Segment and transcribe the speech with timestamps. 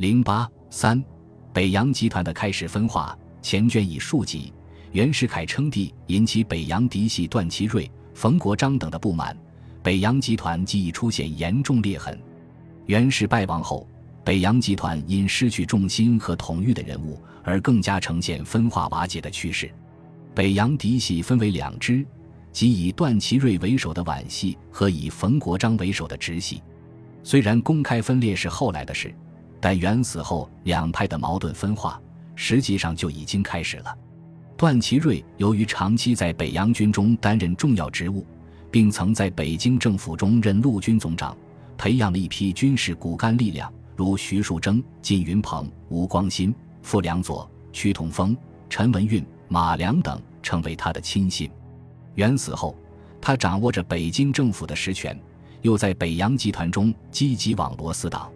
[0.00, 1.04] 零八三，
[1.52, 3.14] 北洋集团的开始分化。
[3.42, 4.50] 前卷已述及，
[4.92, 9.36] 袁世凯称帝，引起北洋嫡系段祺瑞、冯国璋等的不满，
[9.82, 12.18] 北洋集团即已出现严重裂痕。
[12.86, 13.86] 袁氏败亡后，
[14.24, 19.70] 北洋集团因失去重心和统御的人物，而更加呈现分化瓦解的趋势。
[20.34, 22.02] 北洋嫡系分为两支，
[22.52, 26.62] 即以段祺瑞为首的皖系和以冯国璋为首的直系。
[27.22, 29.14] 虽然公开分裂是后来的事，
[29.60, 32.00] 但袁死后两派的矛盾分化。
[32.42, 33.94] 实际上就已经开始了。
[34.56, 38.24] 段祺瑞由于长期在北洋军中担任重要职务，
[38.70, 41.36] 并曾在北京政府中任陆军总长，
[41.76, 48.34] 培养了一批军事骨干力量，如徐树铮、靳云鹏、吴光新、傅良佐、屈同峰、
[48.70, 51.50] 陈文运、马良等，成为他的亲信。
[52.14, 52.74] 袁死后，
[53.20, 55.18] 他掌握着北京政府的实权，
[55.60, 58.30] 又在北洋集团中积极网罗私党。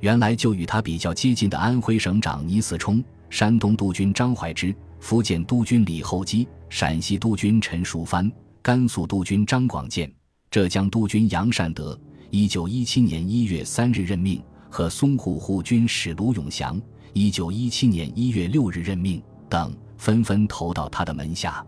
[0.00, 3.02] 原来就与他比较接近的安徽省长倪嗣冲。
[3.28, 8.30] 山东督军张怀之、福建督军李厚基、陕西督军陈淑藩、
[8.62, 10.10] 甘肃督军张广建、
[10.48, 11.98] 浙江督军杨善德，
[12.30, 14.40] 一九一七年一月三日任命，
[14.70, 16.80] 和淞沪护军使卢永祥，
[17.12, 21.66] 一九一七年一月六日任命等，纷纷投到他的门下。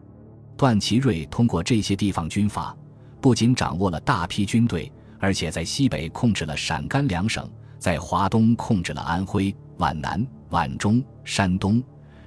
[0.56, 2.74] 段祺瑞通过这些地方军阀，
[3.20, 10.26] 不仅掌握了大批军队，而且在西北控制了陕甘两省，在华东控制了安徽、皖南。
[10.50, 11.82] 皖中、山东、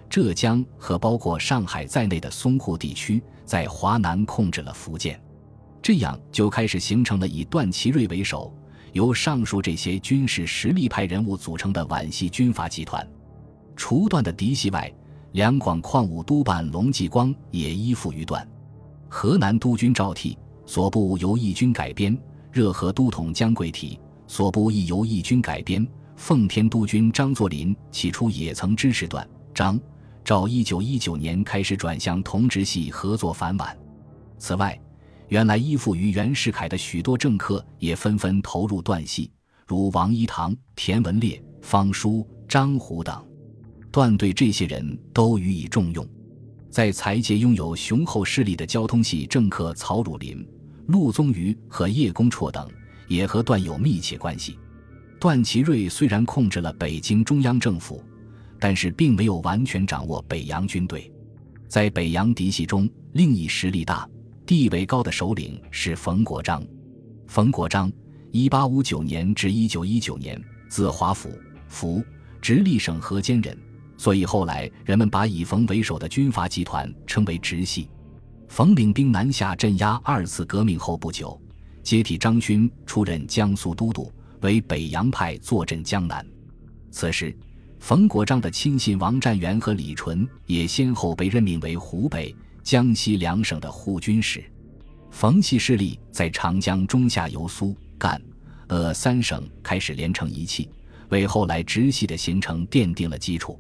[0.08, 5.20] 浙江和包括上海在内的淞沪地区，在华南控制了福建，
[5.82, 8.54] 这样就开始形成了以段祺瑞为首，
[8.94, 13.04] 由上述这些军事实力派人物组成的皖系军阀集团。
[13.76, 14.94] 除段的嫡系外，
[15.32, 18.48] 两广矿务督办龙继光也依附于段。
[19.10, 22.16] 河南督军赵悌所部由义军改编，
[22.52, 24.00] 热河都统姜桂体
[24.32, 25.86] 所部亦由义军改编。
[26.16, 29.78] 奉天督军张作霖起初也曾支持段张
[30.24, 33.78] 照，一九一九年开始转向同直系合作反皖。
[34.38, 34.80] 此外，
[35.28, 39.30] 原来依附于袁世凯的许多政客也纷纷投入段系，
[39.68, 43.22] 如王一堂、田文烈、方舒、张虎等。
[43.92, 46.08] 段对这些人都予以重用。
[46.70, 50.48] 在财界拥有雄厚势力的交通系政客曹汝霖、
[50.88, 52.66] 陆宗舆和叶公绰等，
[53.12, 54.58] 也和段有密切关系。
[55.20, 58.04] 段祺瑞虽然控制了北京中央政府，
[58.60, 61.12] 但是并没有完全掌握北洋军队。
[61.68, 64.10] 在北洋嫡系中，另一实力大、
[64.46, 66.64] 地位高的首领是冯国璋。
[67.28, 67.92] 冯国璋
[68.32, 71.30] （一八五九年至一九一九年），字华甫，
[71.68, 72.04] 福，
[72.42, 73.58] 直隶省河间人，
[73.98, 77.90] 所以后来人们把以冯为首的军阀集团称为直系。
[78.48, 81.40] 冯领兵南下镇压二次革命后不久，
[81.84, 84.12] 接替张勋出任江苏都督。
[84.42, 86.26] 为北洋派坐镇江南，
[86.90, 87.32] 此时，
[87.80, 94.44] 冯国璋的亲信王占元和李纯也先后被任命为湖北、江西两省的护军使。
[95.12, 98.20] 冯系势力在长江中下游苏、赣、
[98.70, 100.68] 鄂三省开始连成一气，
[101.10, 103.60] 为后来直系的形成奠定了基础。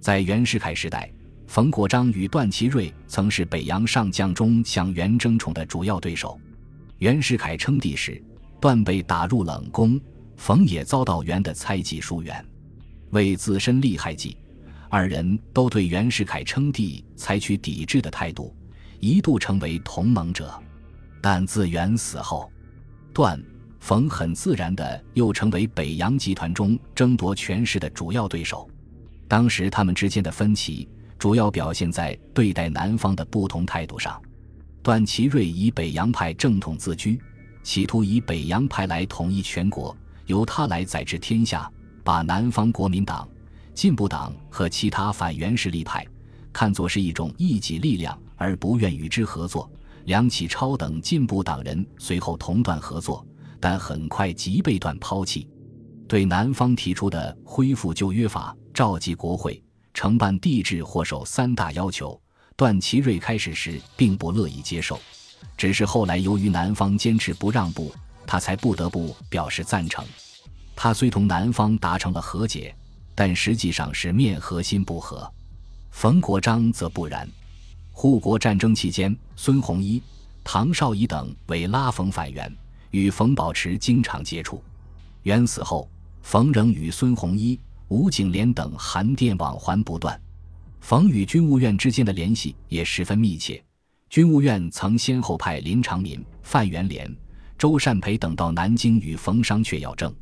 [0.00, 1.12] 在袁世凯时代，
[1.46, 6.40] 冯国璋与段祺瑞曾是北洋上将中向袁争宠的主要对手。
[6.98, 8.22] 袁世凯称帝时，
[8.60, 10.00] 段被打入冷宫。
[10.36, 12.44] 冯也遭到袁的猜忌疏远，
[13.10, 14.36] 为自身利害计，
[14.88, 18.54] 二人都对袁世凯称帝采取抵制的态度，
[18.98, 20.52] 一度成为同盟者。
[21.22, 22.50] 但自袁死后，
[23.12, 23.40] 段、
[23.78, 28.68] 冯很自然的又成为北洋集团中争夺权势的主要对手。
[29.28, 34.20] 当时他们之间的分歧主要表现在对待南方的不同态度上。
[34.84, 37.18] 段祺瑞以北洋派正统自居，
[37.62, 39.96] 企图以北洋派来统一全国。
[40.26, 41.72] 由他来宰制天下，
[42.02, 43.26] 把南方国民党、
[43.72, 46.06] 进步党和其他反袁势力派
[46.52, 49.70] 看作是一种异己力量，而不愿与之合作。
[50.04, 53.26] 梁启超等进步党人随后同段合作，
[53.58, 55.48] 但很快即被段抛弃。
[56.06, 59.62] 对南方提出的恢复旧约法、召集国会、
[59.94, 62.20] 承办帝制或守三大要求，
[62.56, 65.00] 段祺瑞开始时并不乐意接受，
[65.56, 67.94] 只是后来由于南方坚持不让步。
[68.26, 70.02] 他才不得不表示赞成。
[70.74, 72.74] 他虽同南方达成了和解，
[73.14, 75.30] 但实际上是面和心不和。
[75.90, 77.28] 冯国璋则不然。
[77.92, 80.02] 护国战争期间，孙洪一、
[80.42, 82.50] 唐绍仪等为拉冯反袁，
[82.92, 84.64] 与冯保持经常接触。
[85.24, 85.86] 袁死后，
[86.22, 90.18] 冯仍与孙洪一、吴景莲等函电往还不断。
[90.84, 93.64] 冯与军务院之间的联系也十分密切。
[94.10, 97.10] 军务院曾先后派林长民、范元濂。
[97.56, 100.14] 周善培等到南京与冯商榷要政，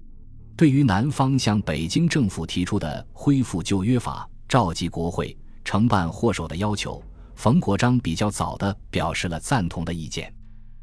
[0.56, 7.02] 对于南方向北京政府提出的恢复旧约法、召集国会、承办祸首的要求，
[7.34, 10.32] 冯国璋比较早的表示了赞同的意见。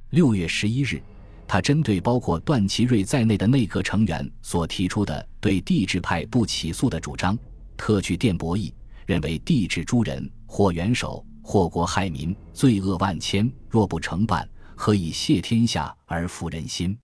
[0.09, 1.01] 六月十一日，
[1.47, 7.39] 他针对包括段祺瑞在内的内阁成员所提出的对帝制派不起诉的主张，
[7.77, 8.73] 特去电驳议，
[9.09, 16.95] 认为帝制诸人或元首，祸国害民，罪恶万千，若不承办，何以谢天下而服人心？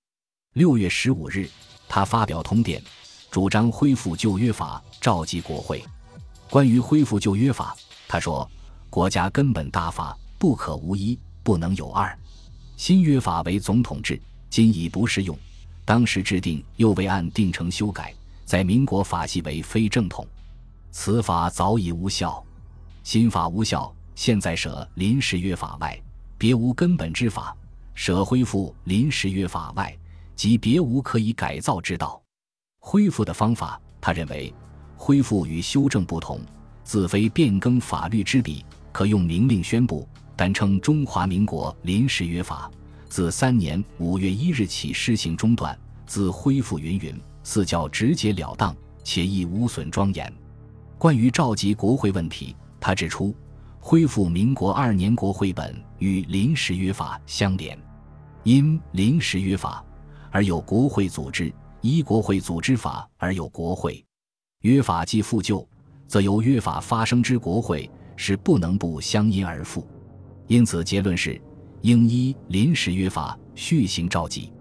[0.54, 1.50] 六月十五日。
[1.90, 2.80] 他发表通电，
[3.32, 5.84] 主张恢复旧约法，召集国会。
[6.48, 7.76] 关于恢复旧约法，
[8.08, 8.48] 他说
[8.92, 12.16] ：“国家根本大法不可无一，不能有二。
[12.78, 15.36] 新约法为总统制，今已不适用。
[15.84, 18.14] 当时制定又未按定程修改，
[18.46, 20.24] 在民国法系为非正统，
[20.98, 22.42] 此法早已无效。
[23.04, 26.02] 新法无效，现在舍临时约法外，
[26.38, 27.54] 别无根本之法；
[27.94, 29.94] 舍恢复临时约法外。”
[30.38, 32.22] 即别无可以改造之道。
[32.80, 34.54] 恢复的方法，他认为，
[34.96, 36.40] 恢复与修正不同，
[36.84, 42.72] 自非变更法律之比，可用明令宣布，单称中华民国临时约法，
[43.10, 50.34] 自三年五月一日起施行中断，自恢复云云，四较直截了当，且亦无损庄严。
[50.98, 53.36] 关于召集国会问题，他指出，
[53.80, 57.78] 恢复民国二年国会本与临时约法相连，
[58.44, 59.84] 因临时约法。
[60.32, 64.04] 而有国会组织，依国会组织法而有国会。
[64.62, 65.68] 约法既复旧，
[66.08, 69.86] 则由约法发生之国会是不能不相因而复。
[70.48, 71.40] 因此结论是，
[71.82, 74.52] 应依临时约法续行召集。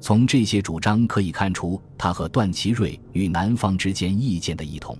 [0.00, 4.98] 从这些主张可以看出，他和段祺瑞与南方之间意见的异同。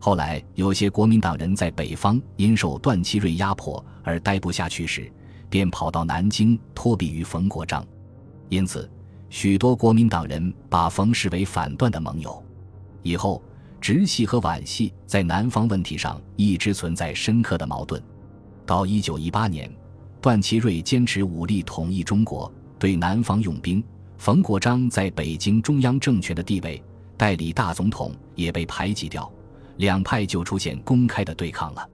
[0.00, 5.08] 后来有些国民党人在北方因受段祺瑞压迫而待不下去时，
[5.48, 7.86] 便跑到南京托庇于冯国璋。
[8.48, 8.90] 因此。
[9.32, 12.42] 许多国民党人把冯视为反段的盟友，
[13.04, 13.40] 以后
[13.80, 18.02] 直系和皖系在南方问题上一直存在深刻的矛盾。
[18.66, 19.72] 到一九一八年，
[20.20, 23.80] 段祺瑞坚持武力统一中国，对南方用兵；
[24.18, 26.82] 冯国璋在北京中央政权的地位，
[27.16, 29.32] 代理大总统也被排挤掉，
[29.76, 31.88] 两派就出现公开的对抗了。